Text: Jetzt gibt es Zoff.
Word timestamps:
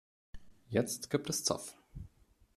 Jetzt 0.67 1.11
gibt 1.11 1.29
es 1.29 1.43
Zoff. 1.43 1.75